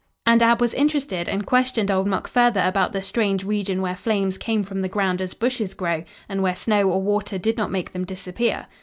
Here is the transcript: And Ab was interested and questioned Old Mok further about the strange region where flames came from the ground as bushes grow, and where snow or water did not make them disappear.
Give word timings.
And 0.25 0.41
Ab 0.41 0.59
was 0.61 0.73
interested 0.73 1.29
and 1.29 1.45
questioned 1.45 1.91
Old 1.91 2.07
Mok 2.07 2.27
further 2.27 2.63
about 2.65 2.91
the 2.91 3.03
strange 3.03 3.43
region 3.43 3.83
where 3.83 3.95
flames 3.95 4.39
came 4.39 4.63
from 4.63 4.81
the 4.81 4.89
ground 4.89 5.21
as 5.21 5.35
bushes 5.35 5.75
grow, 5.75 6.03
and 6.27 6.41
where 6.41 6.55
snow 6.55 6.89
or 6.89 7.03
water 7.03 7.37
did 7.37 7.55
not 7.55 7.69
make 7.69 7.91
them 7.93 8.05
disappear. 8.05 8.65